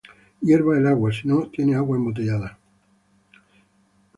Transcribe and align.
Hierva 0.41 0.75
el 0.79 0.87
agua, 0.87 1.11
si 1.13 1.27
no 1.27 1.43
tiene 1.45 1.75
agua 1.75 1.95
embotellada, 1.95 2.57